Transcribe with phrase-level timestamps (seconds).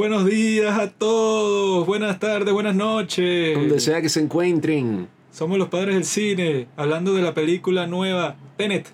[0.00, 3.54] Buenos días a todos, buenas tardes, buenas noches.
[3.54, 5.08] Donde sea que se encuentren.
[5.30, 8.90] Somos los padres del cine, hablando de la película nueva Tenet,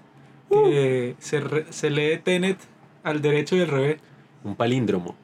[0.50, 2.58] que se, re- se lee Tenet
[3.04, 4.00] al derecho y al revés.
[4.42, 5.14] Un palíndromo.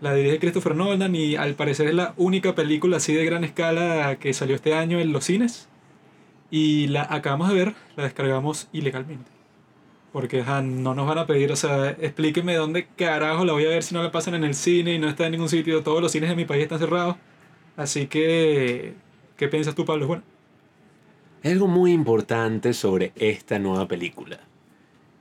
[0.00, 4.16] La dirige Christopher Nolan y al parecer es la única película así de gran escala
[4.18, 5.68] que salió este año en los cines.
[6.50, 9.30] Y la acabamos de ver, la descargamos ilegalmente.
[10.12, 13.68] Porque ajá, no nos van a pedir, o sea, explíqueme dónde carajo la voy a
[13.70, 15.82] ver si no la pasan en el cine y no está en ningún sitio.
[15.82, 17.16] Todos los cines de mi país están cerrados.
[17.76, 18.94] Así que,
[19.36, 20.06] ¿qué piensas tú, Pablo?
[20.06, 20.24] Bueno,
[21.44, 24.40] Hay algo muy importante sobre esta nueva película.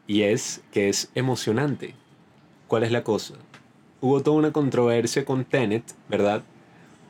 [0.08, 1.96] Y es que es emocionante.
[2.68, 3.36] ¿Cuál es la cosa?
[4.02, 6.44] Hubo toda una controversia con Tenet, ¿verdad?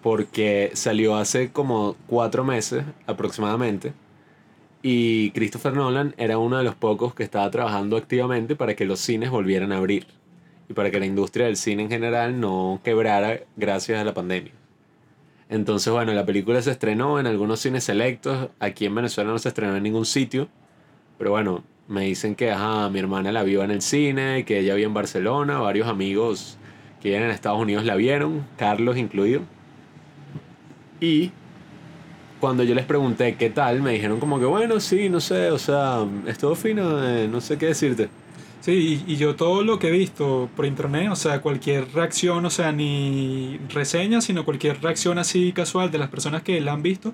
[0.02, 3.94] Porque salió hace como cuatro meses aproximadamente.
[4.82, 9.00] Y Christopher Nolan era uno de los pocos que estaba trabajando activamente para que los
[9.00, 10.08] cines volvieran a abrir.
[10.70, 14.54] Y para que la industria del cine en general no quebrara gracias a la pandemia.
[15.50, 18.50] Entonces, bueno, la película se estrenó en algunos cines selectos.
[18.60, 20.48] Aquí en Venezuela no se estrenó en ningún sitio.
[21.18, 24.76] Pero bueno, me dicen que ajá, mi hermana la vio en el cine, que ella
[24.76, 26.58] vio en Barcelona, varios amigos
[27.02, 29.42] que viven en Estados Unidos la vieron, Carlos incluido.
[31.00, 31.32] Y
[32.42, 35.58] cuando yo les pregunté qué tal, me dijeron como que bueno, sí, no sé, o
[35.58, 38.10] sea, estuvo fino, eh, no sé qué decirte.
[38.60, 42.46] Sí, y, y yo todo lo que he visto por internet, o sea, cualquier reacción,
[42.46, 46.84] o sea, ni reseña, sino cualquier reacción así casual de las personas que la han
[46.84, 47.14] visto,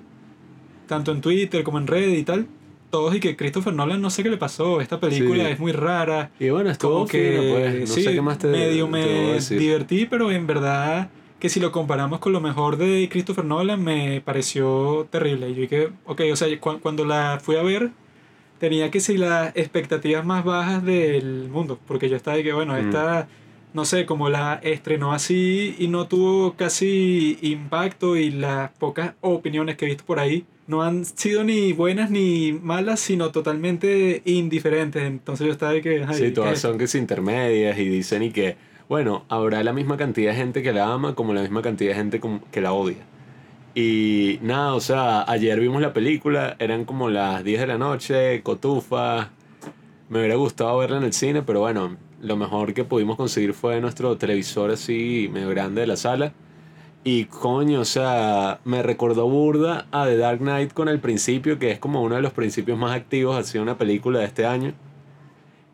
[0.86, 2.46] tanto en Twitter como en Reddit y tal,
[2.90, 5.50] todos y que Christopher Nolan no sé qué le pasó, esta película Sí.
[5.52, 8.48] es muy rara, Y bueno, estuvo que fino, pues, no sí, sé qué más te
[8.48, 13.08] medio te me divertí, pero en verdad que si lo comparamos con lo mejor de
[13.10, 15.48] Christopher Nolan me pareció terrible.
[15.50, 17.90] Y yo dije, ok, o sea, cu- cuando la fui a ver
[18.58, 22.74] tenía que ser las expectativas más bajas del mundo, porque yo estaba de que, bueno,
[22.74, 22.78] Mm.
[22.78, 23.28] esta,
[23.72, 29.76] no sé, como la estrenó así y no tuvo casi impacto y las pocas opiniones
[29.76, 35.02] que he visto por ahí no han sido ni buenas ni malas, sino totalmente indiferentes.
[35.04, 36.04] Entonces yo estaba de que...
[36.06, 38.56] ay, Sí, ¿qué todas es son que se intermedias y dicen y que,
[38.88, 41.96] bueno, habrá la misma cantidad de gente que la ama como la misma cantidad de
[41.96, 43.04] gente que la odia.
[43.74, 48.42] Y nada, o sea, ayer vimos la película, eran como las 10 de la noche,
[48.42, 49.30] cotufa.
[50.08, 53.80] Me hubiera gustado verla en el cine, pero bueno, lo mejor que pudimos conseguir fue
[53.80, 56.32] nuestro televisor así medio grande de la sala.
[57.04, 61.70] Y coño, o sea, me recordó burda a The Dark Knight con el principio, que
[61.70, 64.72] es como uno de los principios más activos de una película de este año.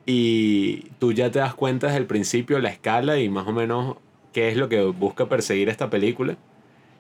[0.07, 3.97] Y tú ya te das cuenta desde el principio la escala y más o menos
[4.33, 6.37] qué es lo que busca perseguir esta película.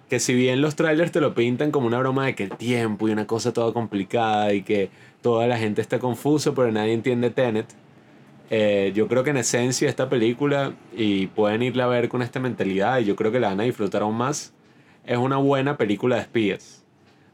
[0.08, 3.08] Que si bien los trailers te lo pintan como una broma de que el tiempo
[3.08, 4.90] y una cosa toda complicada y que
[5.22, 7.66] toda la gente está confusa pero nadie entiende Tenet,
[8.50, 12.40] eh, yo creo que en esencia esta película, y pueden irla a ver con esta
[12.40, 14.52] mentalidad y yo creo que la van a disfrutar aún más,
[15.06, 16.83] es una buena película de espías.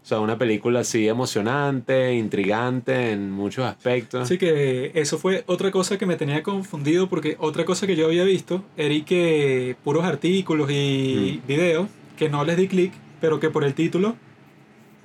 [0.03, 4.23] O sea, una película así emocionante, intrigante en muchos aspectos.
[4.23, 8.07] Así que eso fue otra cosa que me tenía confundido porque otra cosa que yo
[8.07, 11.47] había visto era que puros artículos y Mm.
[11.47, 14.17] videos que no les di clic, pero que por el título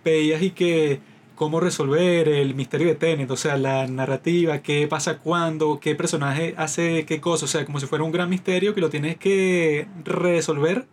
[0.03, 0.99] veías y que
[1.35, 6.53] cómo resolver el misterio de Tenet, o sea, la narrativa, qué pasa cuándo, qué personaje
[6.57, 9.87] hace qué cosa, o sea, como si fuera un gran misterio que lo tienes que
[10.05, 10.85] resolver.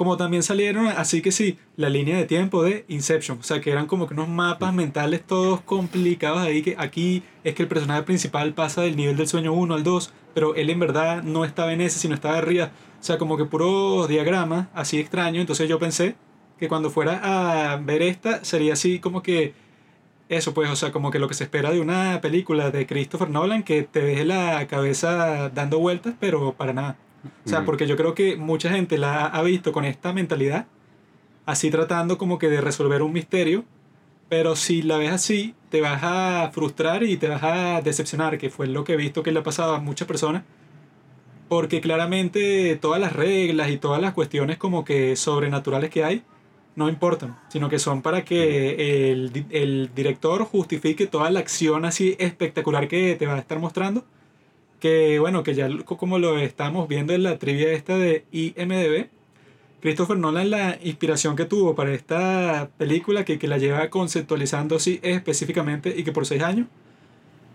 [0.00, 3.38] Como también salieron, así que sí, la línea de tiempo de Inception.
[3.38, 6.62] O sea, que eran como que unos mapas mentales todos complicados ahí.
[6.62, 10.10] Que aquí es que el personaje principal pasa del nivel del sueño 1 al 2,
[10.32, 12.70] pero él en verdad no estaba en ese, sino estaba arriba.
[12.98, 15.38] O sea, como que puro diagrama, así extraño.
[15.38, 16.14] Entonces yo pensé
[16.58, 19.52] que cuando fuera a ver esta, sería así como que.
[20.30, 23.28] Eso, pues, o sea, como que lo que se espera de una película de Christopher
[23.28, 26.96] Nolan, que te deje la cabeza dando vueltas, pero para nada.
[27.44, 30.66] O sea, porque yo creo que mucha gente la ha visto con esta mentalidad,
[31.46, 33.64] así tratando como que de resolver un misterio,
[34.28, 38.48] pero si la ves así, te vas a frustrar y te vas a decepcionar, que
[38.48, 40.44] fue lo que he visto que le ha pasado a muchas personas,
[41.48, 46.22] porque claramente todas las reglas y todas las cuestiones como que sobrenaturales que hay
[46.76, 52.16] no importan, sino que son para que el, el director justifique toda la acción así
[52.20, 54.04] espectacular que te va a estar mostrando
[54.80, 59.08] que bueno, que ya como lo estamos viendo en la trivia esta de IMDB,
[59.80, 65.00] Christopher Nolan la inspiración que tuvo para esta película, que, que la lleva conceptualizando así
[65.02, 66.66] específicamente y que por seis años,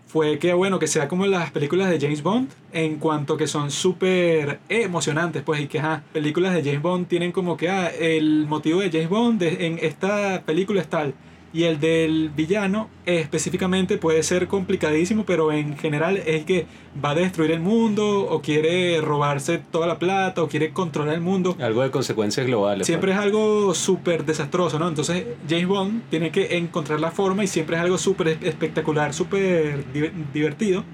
[0.06, 3.70] fue que bueno, que sea como las películas de James Bond, en cuanto que son
[3.70, 8.46] súper emocionantes, pues, y que ajá, películas de James Bond tienen como que, ah, el
[8.46, 11.14] motivo de James Bond en esta película es tal,
[11.56, 16.66] Y el del villano eh, específicamente puede ser complicadísimo, pero en general es que
[17.02, 21.22] va a destruir el mundo o quiere robarse toda la plata o quiere controlar el
[21.22, 21.56] mundo.
[21.58, 22.86] Algo de consecuencias globales.
[22.86, 23.18] Siempre pues.
[23.18, 24.86] es algo súper desastroso, ¿no?
[24.86, 29.90] Entonces James Bond tiene que encontrar la forma y siempre es algo súper espectacular, súper
[29.94, 30.84] di- divertido.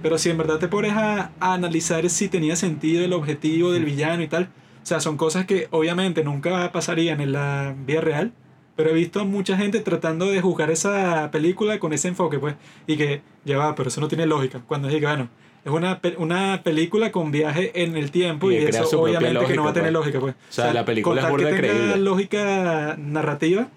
[0.00, 3.84] Pero si en verdad te pones a, a analizar si tenía sentido el objetivo del
[3.84, 8.32] villano y tal, o sea, son cosas que obviamente nunca pasarían en la vida real.
[8.76, 12.54] Pero he visto a mucha gente tratando de juzgar esa película con ese enfoque, pues.
[12.86, 14.60] Y que, ya va, pero eso no tiene lógica.
[14.66, 15.28] Cuando dije, bueno,
[15.64, 19.64] es una, una película con viaje en el tiempo Y y, eso obviamente que no
[19.64, 20.00] va a tener pues.
[20.04, 20.34] lógica, pues.
[20.34, 21.96] O sea, la película es burda que tenga creíble.
[21.98, 23.68] lógica narrativa,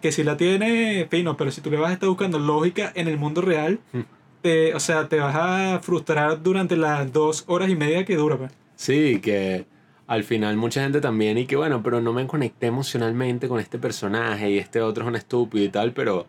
[0.00, 3.08] que si la tiene, fino, pero si tú le vas a estar buscando lógica en
[3.08, 4.00] el mundo real, Hmm.
[4.42, 8.36] te, o sea, te vas a frustrar durante las dos horas y media que dura,
[8.38, 8.52] pues.
[8.76, 9.66] Sí, que
[10.06, 13.78] al final mucha gente también y que bueno, pero no me conecté emocionalmente con este
[13.78, 16.26] personaje y este otro es un estúpido y tal, pero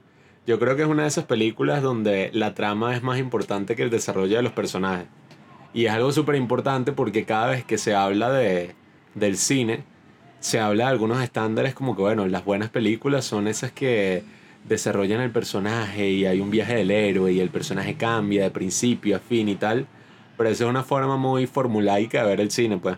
[0.47, 3.83] yo creo que es una de esas películas donde la trama es más importante que
[3.83, 5.07] el desarrollo de los personajes.
[5.73, 8.73] Y es algo súper importante porque cada vez que se habla de,
[9.13, 9.83] del cine,
[10.39, 14.23] se habla de algunos estándares como que, bueno, las buenas películas son esas que
[14.67, 19.17] desarrollan el personaje y hay un viaje del héroe y el personaje cambia de principio
[19.17, 19.85] a fin y tal.
[20.37, 22.97] Pero esa es una forma muy formulaica de ver el cine, pues.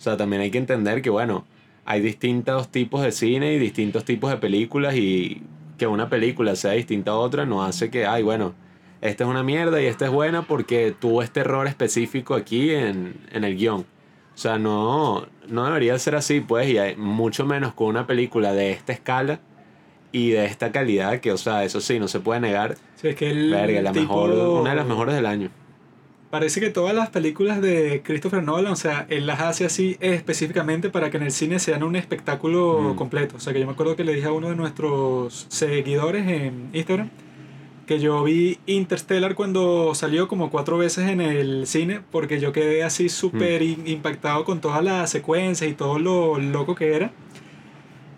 [0.00, 1.44] O sea, también hay que entender que, bueno,
[1.84, 5.42] hay distintos tipos de cine y distintos tipos de películas y
[5.76, 8.54] que una película sea distinta a otra no hace que, ay, bueno,
[9.02, 13.14] esta es una mierda y esta es buena porque tuvo este error específico aquí en,
[13.30, 13.80] en el guion.
[14.34, 18.54] O sea, no, no debería ser así, pues, y hay mucho menos con una película
[18.54, 19.40] de esta escala
[20.12, 22.76] y de esta calidad que, o sea, eso sí, no se puede negar.
[22.96, 25.50] Sí, es que el Verga, la tipo- mejor, una de las mejores del año.
[26.30, 30.88] Parece que todas las películas de Christopher Nolan, o sea, él las hace así específicamente
[30.88, 32.96] para que en el cine sean un espectáculo Mm.
[32.96, 33.36] completo.
[33.36, 36.70] O sea, que yo me acuerdo que le dije a uno de nuestros seguidores en
[36.72, 37.10] Instagram
[37.86, 42.84] que yo vi Interstellar cuando salió como cuatro veces en el cine porque yo quedé
[42.84, 47.10] así súper in- impactado con todas las secuencias y todo lo loco que era.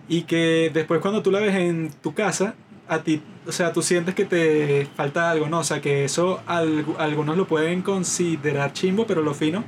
[0.06, 2.55] Y que después cuando tú la ves en tu casa,
[2.94, 5.61] a ti, o sea, tú sientes que te falta algo, ¿no?
[5.61, 9.65] O sea, que eso algu- algunos lo pueden considerar chimbo, pero lo fino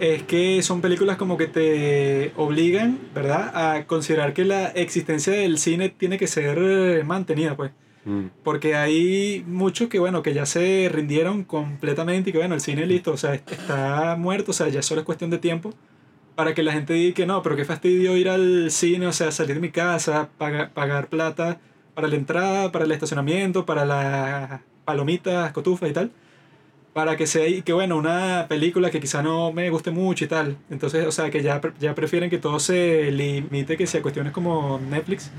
[0.00, 3.52] es que son películas como que te obligan, ¿verdad?
[3.54, 7.70] A considerar que la existencia del cine tiene que ser eh, mantenida, pues.
[8.04, 8.26] Mm.
[8.42, 12.84] Porque hay muchos que, bueno, que ya se rindieron completamente y que, bueno, el cine
[12.84, 15.72] listo, o sea, est- está muerto, o sea, ya solo es cuestión de tiempo
[16.34, 19.30] para que la gente diga que no, pero qué fastidio ir al cine, o sea,
[19.30, 21.60] salir de mi casa, paga- pagar plata
[21.94, 26.10] para la entrada, para el estacionamiento, para las palomitas, cotufas y tal.
[26.92, 30.58] Para que sea, que bueno, una película que quizá no me guste mucho y tal.
[30.70, 34.78] Entonces, o sea, que ya, ya prefieren que todo se limite, que sea cuestiones como
[34.78, 35.30] Netflix.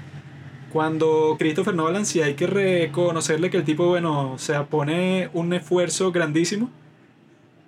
[0.72, 5.54] Cuando Christopher Nolan, sí hay que reconocerle que el tipo, bueno, o sea, pone un
[5.54, 6.72] esfuerzo grandísimo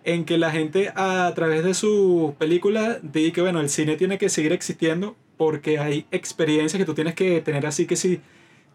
[0.03, 4.17] en que la gente a través de su película diga que, bueno, el cine tiene
[4.17, 8.21] que seguir existiendo porque hay experiencias que tú tienes que tener así que sí,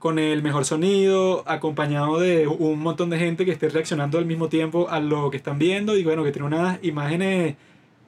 [0.00, 4.48] con el mejor sonido, acompañado de un montón de gente que esté reaccionando al mismo
[4.48, 7.54] tiempo a lo que están viendo y bueno, que tiene unas imágenes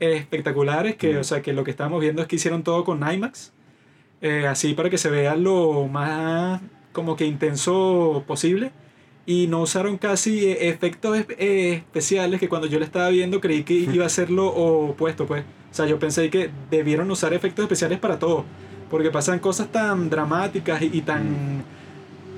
[0.01, 1.19] espectaculares que, Mm.
[1.19, 3.53] o sea, que lo que estamos viendo es que hicieron todo con IMAX,
[4.23, 6.63] eh, así para que se vea lo más
[6.93, 8.73] como que intenso posible
[9.27, 13.65] y no usaron casi eh, efectos eh, especiales que cuando yo lo estaba viendo creí
[13.65, 15.45] que iba a ser lo opuesto, pues.
[15.71, 18.45] O sea, yo pensé que debieron usar efectos especiales para todo,
[18.91, 21.65] porque pasan cosas tan dramáticas y, y tan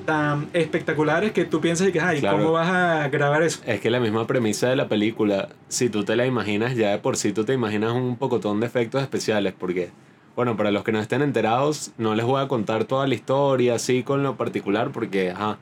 [0.05, 2.39] tan espectaculares que tú piensas que, ay, Claro.
[2.39, 3.61] ¿cómo vas a grabar eso?
[3.67, 6.99] Es que la misma premisa de la película, si tú te la imaginas, ya de
[6.99, 9.91] por sí tú te imaginas un pocotón de efectos especiales, porque,
[10.37, 13.75] bueno, para los que no estén enterados, no les voy a contar toda la historia
[13.75, 15.59] así con lo particular, porque, ajá,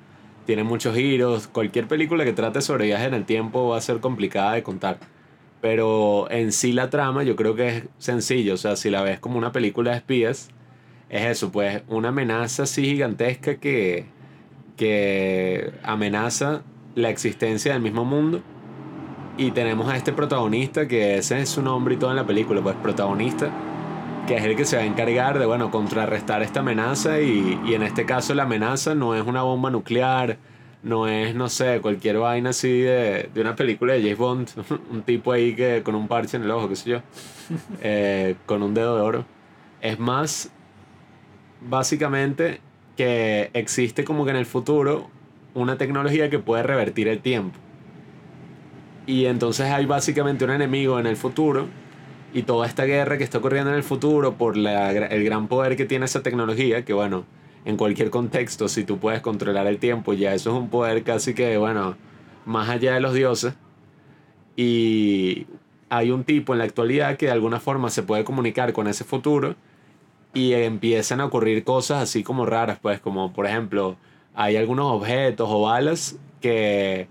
[0.46, 1.46] tiene muchos giros.
[1.46, 4.98] Cualquier película que trate sobre viajes en el tiempo va a ser complicada de contar.
[5.60, 9.20] Pero en sí la trama yo creo que es sencillo, o sea, si la ves
[9.20, 10.48] como una película de espías,
[11.08, 14.06] es eso, pues una amenaza así gigantesca que,
[14.82, 16.62] que amenaza
[16.96, 18.40] la existencia del mismo mundo.
[19.38, 22.60] Y tenemos a este protagonista, que ese es su nombre y todo en la película,
[22.60, 23.48] pues protagonista,
[24.26, 27.20] que es el que se va a encargar de, bueno, contrarrestar esta amenaza.
[27.20, 30.38] Y, y en este caso la amenaza no es una bomba nuclear,
[30.82, 34.48] no es, no sé, cualquier vaina así de, de una película de James Bond,
[34.90, 36.98] un tipo ahí que con un parche en el ojo, qué sé yo,
[37.82, 39.24] eh, con un dedo de oro.
[39.80, 40.50] Es más,
[41.60, 42.60] básicamente,
[42.96, 45.08] que existe como que en el futuro
[45.54, 47.58] una tecnología que puede revertir el tiempo.
[49.06, 51.66] Y entonces hay básicamente un enemigo en el futuro
[52.32, 55.76] y toda esta guerra que está ocurriendo en el futuro por la el gran poder
[55.76, 57.24] que tiene esa tecnología, que bueno,
[57.64, 61.34] en cualquier contexto, si tú puedes controlar el tiempo, ya eso es un poder casi
[61.34, 61.96] que, bueno,
[62.44, 63.54] más allá de los dioses.
[64.56, 65.46] Y
[65.88, 69.04] hay un tipo en la actualidad que de alguna forma se puede comunicar con ese
[69.04, 69.54] futuro
[70.34, 73.96] y empiezan a ocurrir cosas así como raras, pues como por ejemplo,
[74.34, 77.08] hay algunos objetos o balas que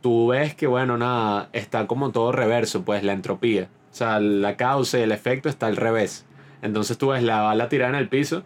[0.00, 3.68] tú ves que, bueno, nada, está como todo reverso, pues la entropía.
[3.92, 6.26] O sea, la causa y el efecto está al revés.
[6.62, 8.44] Entonces tú ves la bala tirada en el piso,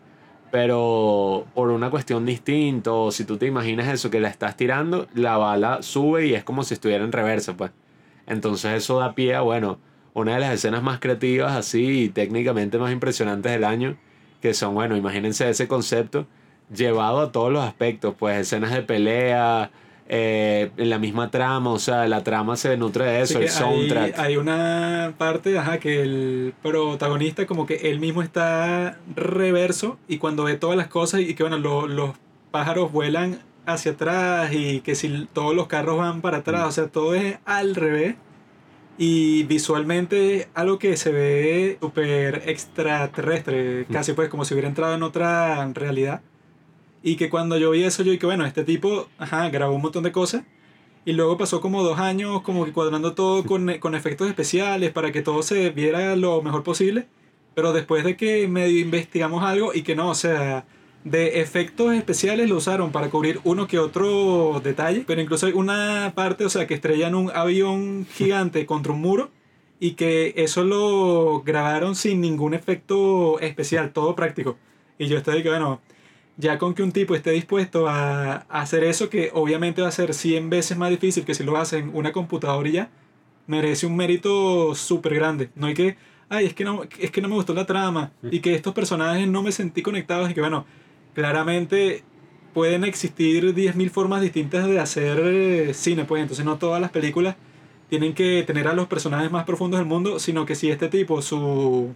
[0.50, 5.07] pero por una cuestión distinta, o si tú te imaginas eso, que la estás tirando,
[5.14, 7.73] la bala sube y es como si estuviera en reverso, pues.
[8.26, 9.78] Entonces eso da pie a, bueno,
[10.14, 13.97] una de las escenas más creativas así y técnicamente más impresionantes del año,
[14.45, 16.27] que son, bueno, imagínense ese concepto
[16.71, 19.71] llevado a todos los aspectos, pues escenas de pelea,
[20.07, 24.19] eh, en la misma trama, o sea, la trama se nutre de eso, el soundtrack.
[24.19, 30.45] Hay, una parte, ajá, que el protagonista como que él mismo está reverso y cuando
[30.45, 32.11] ve todas las cosas y que bueno, los
[32.51, 36.69] pájaros vuelan hacia atrás y que si todos los carros van para atrás, mm.
[36.69, 38.17] o sea, todo es al revés.
[38.97, 45.03] Y visualmente algo que se ve súper extraterrestre, casi pues como si hubiera entrado en
[45.03, 46.23] otra realidad.
[47.03, 50.05] Y que cuando yo vi eso, yo dije, bueno, este tipo, ajá, grabó un montón
[50.05, 50.45] de cosas.
[51.05, 55.13] Y luego pasó como dos años como que cuadrando todo con, con efectos especiales para
[55.13, 57.07] que todo se viera lo mejor posible.
[57.55, 60.67] Pero después de que medio investigamos algo y que no, o sea,
[61.04, 65.04] de efectos especiales lo usaron para cubrir uno que otro detalle.
[65.06, 69.30] Pero incluso hay una parte, o sea, que estrellan un avión gigante contra un muro
[69.78, 74.56] y que eso lo grabaron sin ningún efecto especial, todo práctico.
[74.99, 75.80] Y yo estoy que, bueno,
[76.37, 80.14] ya con que un tipo esté dispuesto a, hacer eso, que obviamente va a ser
[80.14, 82.90] 100 veces más difícil que si lo hace en una computadora y ya,
[83.46, 85.50] merece un mérito súper grande.
[85.54, 85.96] No hay que,
[86.28, 89.28] ay, es que, no, es que no me gustó la trama y que estos personajes
[89.28, 90.64] no me sentí conectados y que bueno,
[91.14, 92.02] claramente
[92.52, 97.37] pueden existir 10.000 formas distintas de hacer eh, cine, pues entonces no todas las películas
[97.88, 101.21] tienen que tener a los personajes más profundos del mundo, sino que si este tipo,
[101.23, 101.94] su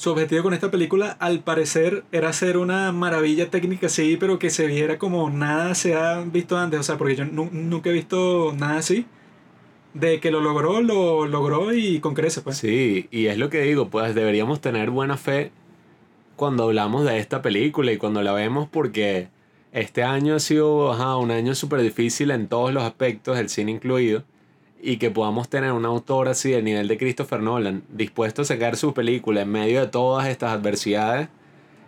[0.00, 4.48] su objetivo con esta película, al parecer, era hacer una maravilla técnica, sí, pero que
[4.48, 6.80] se viera como nada se ha visto antes.
[6.80, 9.04] O sea, porque yo nunca he visto nada así.
[9.92, 12.56] De que lo logró, lo logró y con creces, pues.
[12.56, 15.52] Sí, y es lo que digo, pues deberíamos tener buena fe
[16.40, 19.28] cuando hablamos de esta película y cuando la vemos, porque
[19.72, 24.24] este año ha sido un año súper difícil en todos los aspectos, el cine incluido
[24.80, 28.78] y que podamos tener un autor así del nivel de Christopher Nolan dispuesto a sacar
[28.78, 31.28] su película en medio de todas estas adversidades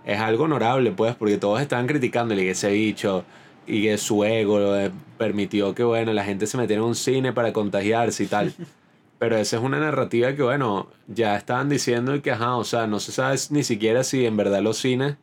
[0.05, 3.25] es algo honorable pues porque todos estaban criticándole que ese bicho
[3.67, 4.77] y que su ego
[5.17, 8.53] permitió que bueno la gente se metiera en un cine para contagiarse y tal
[9.23, 12.99] pero esa es una narrativa que bueno ya estaban diciendo que ajá o sea no
[12.99, 15.15] se sabe ni siquiera si en verdad los cines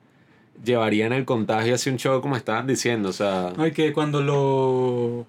[0.63, 5.27] llevarían el contagio hacia un show como estaban diciendo o sea ay que cuando lo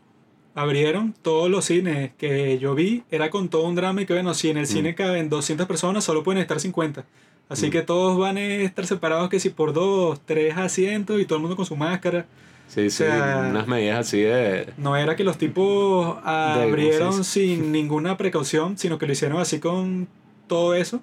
[0.55, 4.35] abrieron todos los cines que yo vi, era con todo un drama y que bueno,
[4.35, 4.67] si en el mm.
[4.67, 7.05] cine caben 200 personas, solo pueden estar 50.
[7.49, 7.71] Así mm.
[7.71, 11.43] que todos van a estar separados que si por dos, tres asientos y todo el
[11.43, 12.27] mundo con su máscara.
[12.71, 14.73] Sí, sí, unas medidas así de...
[14.77, 20.07] No era que los tipos abrieron sin ninguna precaución, sino que lo hicieron así con
[20.47, 21.03] todo eso.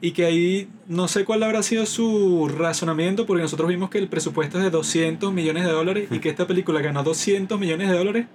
[0.00, 4.06] Y que ahí no sé cuál habrá sido su razonamiento, porque nosotros vimos que el
[4.06, 7.98] presupuesto es de 200 millones de dólares y que esta película ganó 200 millones de
[7.98, 8.26] dólares.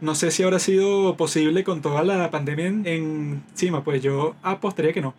[0.00, 5.00] No sé si habrá sido posible con toda la pandemia encima, pues yo apostaría que
[5.00, 5.14] no.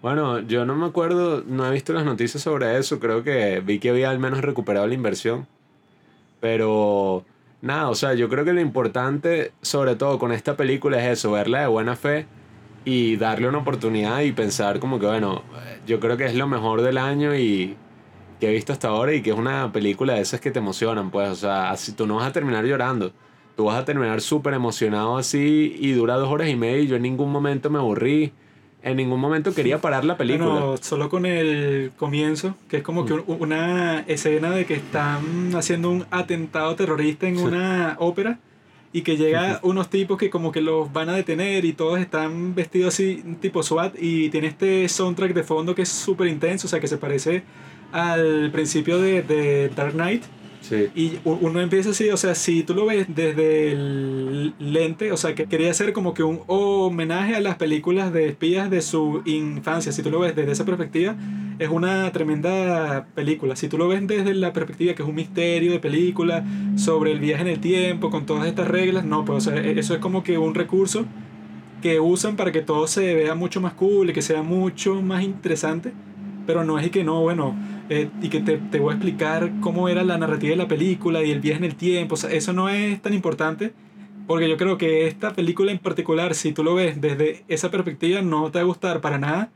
[0.00, 3.80] Bueno, yo no me acuerdo, no he visto las noticias sobre eso, creo que vi
[3.80, 5.46] que había al menos recuperado la inversión.
[6.40, 7.24] Pero
[7.62, 11.32] nada, o sea, yo creo que lo importante, sobre todo con esta película, es eso,
[11.32, 12.26] verla de buena fe
[12.84, 15.42] y darle una oportunidad y pensar como que, bueno,
[15.86, 17.76] yo creo que es lo mejor del año y
[18.40, 21.10] que he visto hasta ahora y que es una película de esas que te emocionan,
[21.10, 23.12] pues, o sea, así tú no vas a terminar llorando,
[23.56, 26.96] tú vas a terminar súper emocionado así y dura dos horas y media y yo
[26.96, 28.32] en ningún momento me aburrí.
[28.88, 30.48] En ningún momento quería parar la película.
[30.48, 33.24] No, solo con el comienzo, que es como que mm.
[33.26, 38.38] una escena de que están haciendo un atentado terrorista en una ópera
[38.92, 42.54] y que llega unos tipos que como que los van a detener y todos están
[42.54, 46.70] vestidos así tipo SWAT y tiene este soundtrack de fondo que es súper intenso, o
[46.70, 47.42] sea que se parece
[47.92, 50.24] al principio de, de Dark Knight
[50.94, 55.34] y uno empieza así, o sea, si tú lo ves desde el lente, o sea,
[55.34, 59.92] que quería hacer como que un homenaje a las películas de espías de su infancia.
[59.92, 61.16] Si tú lo ves desde esa perspectiva,
[61.58, 63.56] es una tremenda película.
[63.56, 66.44] Si tú lo ves desde la perspectiva que es un misterio de película
[66.76, 69.78] sobre el viaje en el tiempo, con todas estas reglas, no, pues o sea, e-,
[69.78, 71.06] eso es como que un recurso
[71.82, 75.22] que usan para que todo se vea mucho más cool y que sea mucho más
[75.22, 75.92] interesante
[76.48, 77.54] pero no es y que no, bueno,
[77.90, 81.22] eh, y que te, te voy a explicar cómo era la narrativa de la película
[81.22, 83.74] y el viaje en el tiempo, o sea, eso no es tan importante,
[84.26, 88.22] porque yo creo que esta película en particular, si tú lo ves desde esa perspectiva,
[88.22, 89.50] no te va a gustar para nada,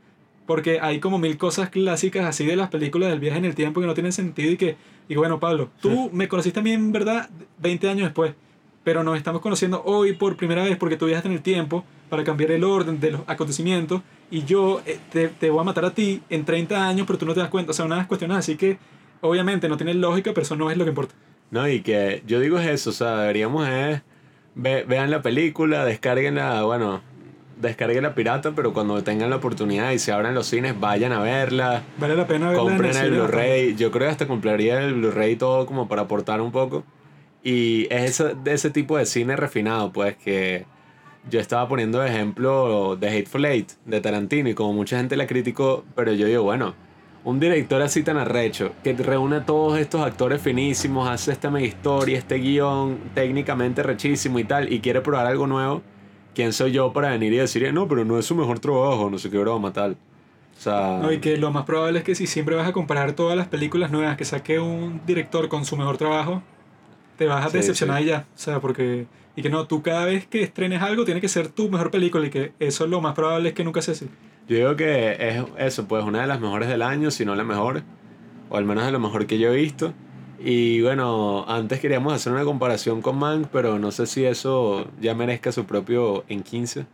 [0.45, 3.81] porque hay como mil cosas clásicas así de las películas del viaje en el tiempo
[3.81, 4.75] que no tienen sentido y que,
[5.09, 8.35] y bueno, Pablo, tú me conociste a mí en verdad 20 años después,
[8.83, 12.23] pero nos estamos conociendo hoy por primera vez porque tú viajaste en el tiempo para
[12.23, 14.03] cambiar el orden de los acontecimientos
[14.35, 17.25] y yo eh, te, te voy a matar a ti en 30 años, pero tú
[17.25, 18.77] no te das cuenta, o sea, unas cuestiones así que
[19.21, 21.13] obviamente no tienen lógica, pero eso no es lo que importa.
[21.51, 24.01] No, y que yo digo es eso, o sea, deberíamos es,
[24.55, 27.01] ve- vean la película, descarguenla, bueno,
[27.61, 31.19] descarguen la pirata, pero cuando tengan la oportunidad y se abran los cines, vayan a
[31.19, 34.95] verla, Vale la pena verla en compren el Blu-ray, yo creo que hasta compraría el
[34.95, 36.83] Blu-ray todo como para aportar un poco.
[37.43, 40.65] Y es ese, de ese tipo de cine refinado, pues que
[41.29, 45.83] yo estaba poniendo ejemplo de Hateful Eight, de Tarantino, y como mucha gente la criticó,
[45.95, 46.73] pero yo digo, bueno,
[47.23, 51.65] un director así tan arrecho, que reúne a todos estos actores finísimos, hace esta mega
[51.65, 55.81] historia, este guion técnicamente rechísimo y tal, y quiere probar algo nuevo,
[56.35, 59.17] ¿quién soy yo para venir y decir, no, pero no es su mejor trabajo, no
[59.17, 59.95] sé qué broma, tal?
[60.55, 63.13] O sea, No, y que lo más probable es que si siempre vas a comparar
[63.13, 66.43] todas las películas nuevas que saque un director con su mejor trabajo,
[67.23, 68.05] te vas a Sí, decepcionar sí.
[68.07, 68.25] ya.
[68.35, 69.05] O sea, porque.
[69.35, 72.27] Y que no, tú cada vez que estrenes algo tiene que ser tu mejor película
[72.27, 74.07] y que eso lo más probable es que nunca sea así.
[74.47, 77.43] Yo digo que es eso, pues una de las mejores del año, si no la
[77.43, 77.81] mejor,
[78.49, 79.93] o al menos de lo mejor que yo he visto.
[80.39, 85.15] Y bueno, antes queríamos hacer una comparación con Mank, pero no sé si eso ya
[85.15, 86.85] merezca su propio en 15.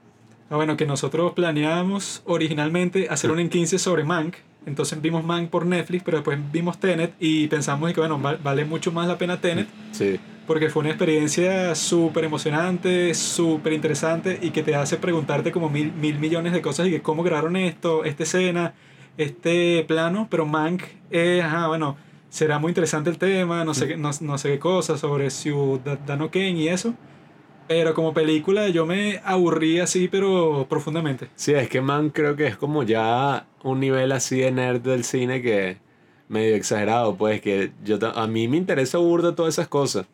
[0.51, 4.36] Ah, bueno, que nosotros planeábamos originalmente hacer un en 15 sobre Mank.
[4.66, 8.66] Entonces vimos Mank por Netflix, pero después vimos Tenet y pensamos que, bueno, val- vale
[8.66, 14.50] mucho más la pena Tenet Sí, porque fue una experiencia súper emocionante, súper interesante y
[14.51, 18.04] que te hace preguntarte como mil, mil millones de cosas y que cómo grabaron esto,
[18.04, 18.74] esta escena,
[19.18, 21.98] este plano, pero Mank, eh, ajá, bueno,
[22.30, 26.30] será muy interesante el tema, no sé, qué- no, no sé qué cosas sobre Ciudadano
[26.32, 26.94] Kane y eso,
[27.68, 31.28] pero como película yo me aburrí así, pero profundamente.
[31.36, 35.04] sí, es que Mank creo que es como ya un nivel así de nerd del
[35.04, 35.78] cine que
[36.28, 40.05] medio exagerado, pues que yo a mí me interesa burda todas esas cosas,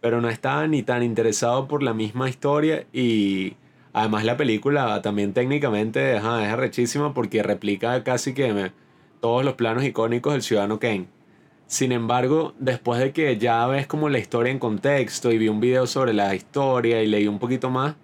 [0.00, 3.54] pero no estaba ni tan interesado por la misma historia y
[3.92, 8.72] además la película también técnicamente ajá, es arrechísima porque replica casi que
[9.20, 11.06] todos los planos icónicos del Ciudadano Kane.
[11.66, 15.60] Sin embargo, después de que ya ves como la historia en contexto y vi un
[15.60, 17.94] video sobre la historia y leí un poquito más,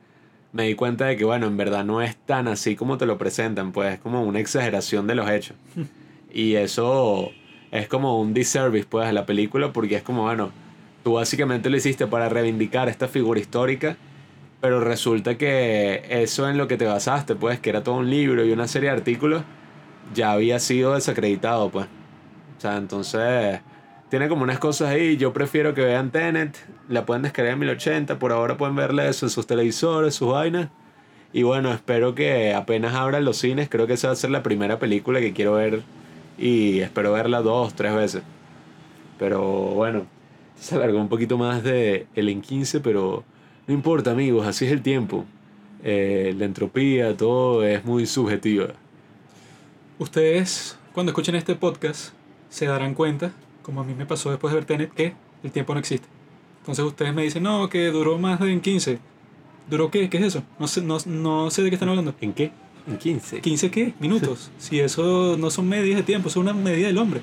[0.52, 3.18] me di cuenta de que, bueno, en verdad no es tan así como te lo
[3.18, 5.56] presentan, pues es como una exageración de los hechos.
[6.32, 7.30] Y eso
[7.70, 10.50] es como un disservice, pues, a la película, porque es como, bueno,
[11.04, 13.96] tú básicamente lo hiciste para reivindicar esta figura histórica,
[14.60, 18.44] pero resulta que eso en lo que te basaste, pues, que era todo un libro
[18.44, 19.42] y una serie de artículos,
[20.14, 21.86] ya había sido desacreditado, pues.
[22.56, 23.60] O sea, entonces
[24.10, 25.16] tiene como unas cosas ahí.
[25.16, 26.56] Yo prefiero que vean Tenet,
[26.88, 30.68] la pueden descargar en 1080, por ahora pueden verla eso en sus televisores, sus vainas.
[31.32, 34.42] Y bueno, espero que apenas abran los cines, creo que esa va a ser la
[34.42, 35.82] primera película que quiero ver
[36.38, 38.22] y espero verla dos, tres veces.
[39.18, 40.06] Pero bueno,
[40.58, 43.24] se alargó un poquito más de el en 15, pero
[43.66, 45.26] no importa amigos, así es el tiempo.
[45.84, 48.68] Eh, la entropía, todo es muy subjetiva.
[49.98, 52.12] Ustedes, cuando escuchen este podcast,
[52.48, 53.32] se darán cuenta,
[53.68, 56.08] como a mí me pasó después de ver Tenet, que el tiempo no existe.
[56.60, 58.98] Entonces ustedes me dicen, no, que duró más de en 15.
[59.68, 60.08] ¿Duró qué?
[60.08, 60.42] ¿Qué es eso?
[60.58, 62.14] No sé, no, no sé de qué están hablando.
[62.22, 62.50] ¿En qué?
[62.86, 63.42] En 15.
[63.42, 63.92] ¿15 qué?
[64.00, 64.50] Minutos.
[64.58, 67.20] si eso no son medidas de tiempo, es una medida del hombre.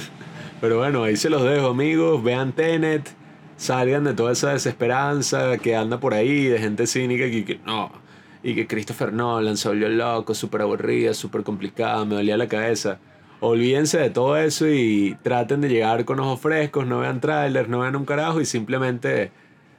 [0.60, 2.22] Pero bueno, ahí se los dejo, amigos.
[2.22, 3.08] Vean Tenet.
[3.56, 7.90] Salgan de toda esa desesperanza que anda por ahí, de gente cínica que, que no.
[8.42, 12.98] Y que Christopher Nolan se volvió loco, súper aburrida, súper complicada, me dolía la cabeza.
[13.40, 17.80] Olvídense de todo eso y traten de llegar con ojos frescos, no vean trailers, no
[17.80, 19.30] vean un carajo y simplemente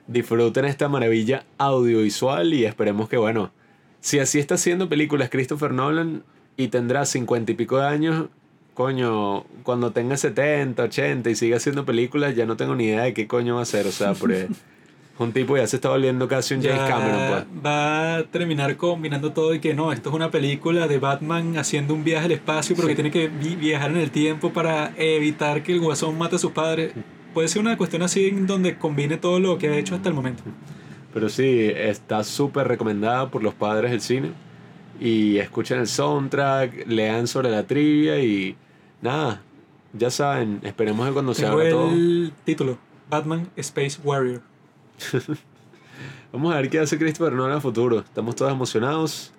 [0.08, 3.52] disfruten esta maravilla audiovisual y esperemos que, bueno,
[4.00, 6.24] si así está haciendo películas Christopher Nolan
[6.56, 8.28] y tendrá cincuenta y pico de años,
[8.74, 13.14] coño, cuando tenga 70, 80 y siga haciendo películas, ya no tengo ni idea de
[13.16, 13.88] qué coño va a hacer.
[13.88, 14.48] O sea, porque
[15.20, 17.66] un tipo ya se está volviendo casi un James Cameron, pues.
[17.66, 21.94] va a terminar combinando todo y que no, esto es una película de Batman haciendo
[21.94, 25.64] un viaje al espacio, pero que tiene que vi- viajar en el tiempo para evitar
[25.64, 26.94] que el guasón mate a sus padres.
[27.34, 30.16] Puede ser una cuestión así en donde combine todo lo que ha hecho hasta el
[30.16, 30.44] momento.
[31.14, 34.32] Pero sí, está súper recomendada por los padres del cine.
[35.00, 38.56] Y escuchen el soundtrack, lean sobre la trivia y
[39.02, 39.42] nada,
[39.94, 41.92] ya saben, esperemos que cuando se abra todo.
[41.92, 42.78] el título,
[43.10, 44.42] Batman Space Warrior.
[46.32, 48.00] Vamos a ver qué hace Christopher Nolan a futuro.
[48.00, 49.32] Estamos todos emocionados.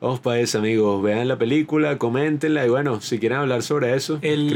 [0.00, 1.02] Vamos para eso, amigos.
[1.02, 4.50] Vean la película, coméntenla y bueno, si quieren hablar sobre eso, El-